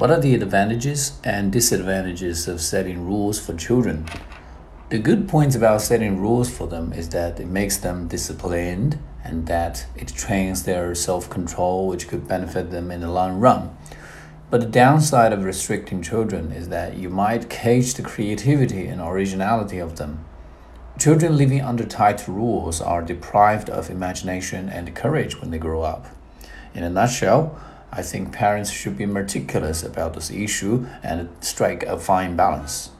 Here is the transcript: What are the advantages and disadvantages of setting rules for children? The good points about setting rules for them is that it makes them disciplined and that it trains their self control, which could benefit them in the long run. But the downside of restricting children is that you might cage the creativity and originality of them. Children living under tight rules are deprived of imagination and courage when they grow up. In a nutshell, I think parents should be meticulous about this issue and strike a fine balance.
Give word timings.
What 0.00 0.10
are 0.10 0.18
the 0.18 0.34
advantages 0.34 1.18
and 1.24 1.52
disadvantages 1.52 2.48
of 2.48 2.62
setting 2.62 3.04
rules 3.04 3.38
for 3.38 3.54
children? 3.54 4.06
The 4.88 4.98
good 4.98 5.28
points 5.28 5.54
about 5.54 5.82
setting 5.82 6.18
rules 6.18 6.48
for 6.48 6.66
them 6.66 6.94
is 6.94 7.10
that 7.10 7.38
it 7.38 7.46
makes 7.46 7.76
them 7.76 8.08
disciplined 8.08 8.98
and 9.22 9.46
that 9.48 9.84
it 9.94 10.08
trains 10.08 10.62
their 10.62 10.94
self 10.94 11.28
control, 11.28 11.86
which 11.86 12.08
could 12.08 12.26
benefit 12.26 12.70
them 12.70 12.90
in 12.90 13.02
the 13.02 13.10
long 13.10 13.40
run. 13.40 13.76
But 14.48 14.62
the 14.62 14.68
downside 14.68 15.34
of 15.34 15.44
restricting 15.44 16.00
children 16.00 16.50
is 16.50 16.70
that 16.70 16.96
you 16.96 17.10
might 17.10 17.50
cage 17.50 17.92
the 17.92 18.02
creativity 18.02 18.86
and 18.86 19.02
originality 19.02 19.80
of 19.80 19.96
them. 19.96 20.24
Children 20.98 21.36
living 21.36 21.60
under 21.60 21.84
tight 21.84 22.26
rules 22.26 22.80
are 22.80 23.02
deprived 23.02 23.68
of 23.68 23.90
imagination 23.90 24.70
and 24.70 24.96
courage 24.96 25.38
when 25.42 25.50
they 25.50 25.58
grow 25.58 25.82
up. 25.82 26.06
In 26.72 26.84
a 26.84 26.88
nutshell, 26.88 27.60
I 27.92 28.02
think 28.02 28.32
parents 28.32 28.70
should 28.70 28.96
be 28.96 29.06
meticulous 29.06 29.82
about 29.82 30.14
this 30.14 30.30
issue 30.30 30.86
and 31.02 31.28
strike 31.40 31.82
a 31.82 31.98
fine 31.98 32.36
balance. 32.36 32.90